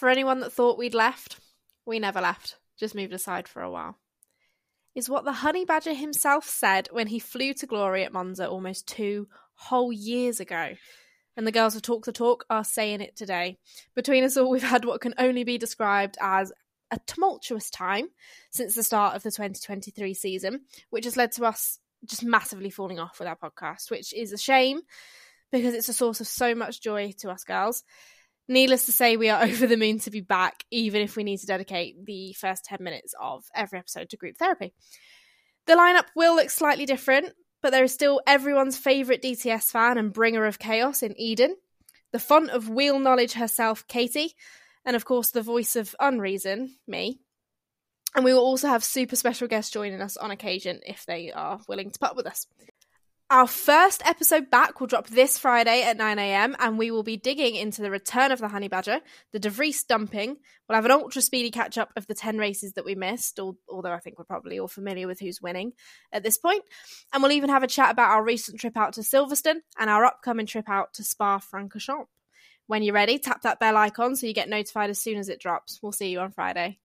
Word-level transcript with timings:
For 0.00 0.08
anyone 0.08 0.40
that 0.40 0.54
thought 0.54 0.78
we'd 0.78 0.94
left, 0.94 1.40
we 1.84 1.98
never 1.98 2.22
left, 2.22 2.56
just 2.78 2.94
moved 2.94 3.12
aside 3.12 3.46
for 3.46 3.60
a 3.60 3.70
while. 3.70 3.98
Is 4.94 5.10
what 5.10 5.26
the 5.26 5.32
honey 5.32 5.66
badger 5.66 5.92
himself 5.92 6.48
said 6.48 6.88
when 6.90 7.08
he 7.08 7.18
flew 7.18 7.52
to 7.52 7.66
glory 7.66 8.02
at 8.04 8.12
Monza 8.14 8.48
almost 8.48 8.88
two 8.88 9.28
whole 9.52 9.92
years 9.92 10.40
ago. 10.40 10.70
And 11.36 11.46
the 11.46 11.52
girls 11.52 11.76
of 11.76 11.82
Talk 11.82 12.06
the 12.06 12.12
Talk 12.12 12.46
are 12.48 12.64
saying 12.64 13.02
it 13.02 13.14
today. 13.14 13.58
Between 13.94 14.24
us 14.24 14.38
all, 14.38 14.48
we've 14.48 14.62
had 14.62 14.86
what 14.86 15.02
can 15.02 15.12
only 15.18 15.44
be 15.44 15.58
described 15.58 16.16
as 16.18 16.50
a 16.90 16.98
tumultuous 17.06 17.68
time 17.68 18.08
since 18.50 18.74
the 18.74 18.82
start 18.82 19.16
of 19.16 19.22
the 19.22 19.30
2023 19.30 20.14
season, 20.14 20.62
which 20.88 21.04
has 21.04 21.18
led 21.18 21.32
to 21.32 21.44
us 21.44 21.78
just 22.06 22.24
massively 22.24 22.70
falling 22.70 22.98
off 22.98 23.18
with 23.18 23.28
our 23.28 23.36
podcast, 23.36 23.90
which 23.90 24.14
is 24.14 24.32
a 24.32 24.38
shame 24.38 24.80
because 25.52 25.74
it's 25.74 25.90
a 25.90 25.92
source 25.92 26.22
of 26.22 26.26
so 26.26 26.54
much 26.54 26.80
joy 26.80 27.12
to 27.18 27.28
us 27.28 27.44
girls. 27.44 27.84
Needless 28.50 28.86
to 28.86 28.92
say, 28.92 29.16
we 29.16 29.28
are 29.28 29.42
over 29.44 29.68
the 29.68 29.76
moon 29.76 30.00
to 30.00 30.10
be 30.10 30.20
back, 30.20 30.64
even 30.72 31.02
if 31.02 31.14
we 31.14 31.22
need 31.22 31.38
to 31.38 31.46
dedicate 31.46 32.04
the 32.04 32.32
first 32.32 32.64
10 32.64 32.78
minutes 32.82 33.14
of 33.18 33.44
every 33.54 33.78
episode 33.78 34.10
to 34.10 34.16
group 34.16 34.36
therapy. 34.36 34.74
The 35.66 35.74
lineup 35.74 36.06
will 36.16 36.34
look 36.34 36.50
slightly 36.50 36.84
different, 36.84 37.32
but 37.62 37.70
there 37.70 37.84
is 37.84 37.94
still 37.94 38.20
everyone's 38.26 38.76
favourite 38.76 39.22
DTS 39.22 39.70
fan 39.70 39.98
and 39.98 40.12
bringer 40.12 40.46
of 40.46 40.58
chaos 40.58 41.04
in 41.04 41.18
Eden, 41.18 41.54
the 42.10 42.18
font 42.18 42.50
of 42.50 42.68
wheel 42.68 42.98
knowledge 42.98 43.34
herself, 43.34 43.86
Katie, 43.86 44.34
and 44.84 44.96
of 44.96 45.04
course 45.04 45.30
the 45.30 45.42
voice 45.42 45.76
of 45.76 45.94
unreason, 46.00 46.74
me. 46.88 47.20
And 48.16 48.24
we 48.24 48.34
will 48.34 48.40
also 48.40 48.66
have 48.66 48.82
super 48.82 49.14
special 49.14 49.46
guests 49.46 49.70
joining 49.70 50.00
us 50.00 50.16
on 50.16 50.32
occasion 50.32 50.80
if 50.84 51.06
they 51.06 51.30
are 51.30 51.60
willing 51.68 51.92
to 51.92 51.98
put 52.00 52.10
up 52.10 52.16
with 52.16 52.26
us. 52.26 52.48
Our 53.30 53.46
first 53.46 54.02
episode 54.04 54.50
back 54.50 54.80
will 54.80 54.88
drop 54.88 55.06
this 55.06 55.38
Friday 55.38 55.84
at 55.84 55.96
9am, 55.96 56.56
and 56.58 56.76
we 56.76 56.90
will 56.90 57.04
be 57.04 57.16
digging 57.16 57.54
into 57.54 57.80
the 57.80 57.88
return 57.88 58.32
of 58.32 58.40
the 58.40 58.48
Honey 58.48 58.66
Badger, 58.66 58.98
the 59.32 59.38
De 59.38 59.48
Vries 59.48 59.84
dumping. 59.84 60.36
We'll 60.68 60.74
have 60.74 60.84
an 60.84 60.90
ultra 60.90 61.22
speedy 61.22 61.52
catch 61.52 61.78
up 61.78 61.92
of 61.94 62.08
the 62.08 62.14
10 62.14 62.38
races 62.38 62.72
that 62.72 62.84
we 62.84 62.96
missed, 62.96 63.38
although 63.38 63.92
I 63.92 64.00
think 64.00 64.18
we're 64.18 64.24
probably 64.24 64.58
all 64.58 64.66
familiar 64.66 65.06
with 65.06 65.20
who's 65.20 65.40
winning 65.40 65.74
at 66.12 66.24
this 66.24 66.38
point. 66.38 66.64
And 67.12 67.22
we'll 67.22 67.30
even 67.30 67.50
have 67.50 67.62
a 67.62 67.68
chat 67.68 67.92
about 67.92 68.10
our 68.10 68.24
recent 68.24 68.58
trip 68.58 68.76
out 68.76 68.94
to 68.94 69.02
Silverstone 69.02 69.60
and 69.78 69.88
our 69.88 70.04
upcoming 70.04 70.46
trip 70.46 70.68
out 70.68 70.94
to 70.94 71.04
Spa 71.04 71.38
Francorchamps. 71.38 72.06
When 72.66 72.82
you're 72.82 72.94
ready, 72.94 73.20
tap 73.20 73.42
that 73.42 73.60
bell 73.60 73.76
icon 73.76 74.16
so 74.16 74.26
you 74.26 74.34
get 74.34 74.48
notified 74.48 74.90
as 74.90 75.00
soon 75.00 75.18
as 75.18 75.28
it 75.28 75.40
drops. 75.40 75.78
We'll 75.80 75.92
see 75.92 76.08
you 76.08 76.18
on 76.18 76.32
Friday. 76.32 76.78